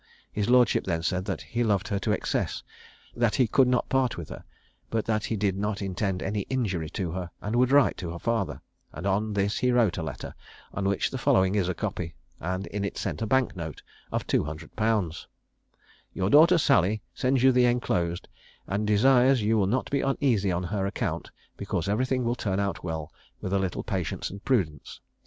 [0.31, 2.63] His lordship then said that he loved her to excess;
[3.15, 4.43] that he could not part with her;
[4.89, 8.17] but that he did not intend any injury to her, and would write to her
[8.17, 8.61] father:
[8.91, 10.33] and on this he wrote a letter,
[10.73, 14.25] of which the following is a copy, and in it sent a bank note of
[14.25, 15.27] two hundred pounds:
[16.15, 18.27] "Your daughter Sally sends you the enclosed,
[18.65, 22.83] and desires you will not be uneasy on her account, because everything will turn out
[22.83, 24.99] well with a little patience and prudence.